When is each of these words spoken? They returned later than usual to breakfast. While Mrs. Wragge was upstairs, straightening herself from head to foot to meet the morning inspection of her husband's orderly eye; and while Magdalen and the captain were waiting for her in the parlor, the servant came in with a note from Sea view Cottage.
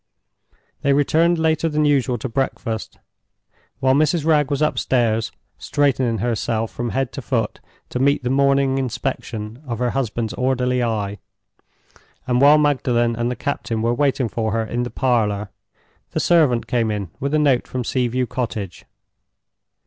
They 0.81 0.93
returned 0.93 1.37
later 1.37 1.69
than 1.69 1.85
usual 1.85 2.17
to 2.17 2.27
breakfast. 2.27 2.97
While 3.81 3.93
Mrs. 3.93 4.25
Wragge 4.25 4.49
was 4.49 4.63
upstairs, 4.63 5.31
straightening 5.59 6.17
herself 6.17 6.71
from 6.71 6.89
head 6.89 7.11
to 7.11 7.21
foot 7.21 7.59
to 7.89 7.99
meet 7.99 8.23
the 8.23 8.31
morning 8.31 8.79
inspection 8.79 9.61
of 9.67 9.77
her 9.77 9.91
husband's 9.91 10.33
orderly 10.33 10.81
eye; 10.81 11.19
and 12.25 12.41
while 12.41 12.57
Magdalen 12.57 13.15
and 13.15 13.29
the 13.29 13.35
captain 13.35 13.83
were 13.83 13.93
waiting 13.93 14.27
for 14.27 14.53
her 14.53 14.63
in 14.65 14.81
the 14.81 14.89
parlor, 14.89 15.51
the 16.13 16.19
servant 16.19 16.65
came 16.65 16.89
in 16.89 17.11
with 17.19 17.35
a 17.35 17.37
note 17.37 17.67
from 17.67 17.83
Sea 17.83 18.07
view 18.07 18.25
Cottage. 18.25 18.85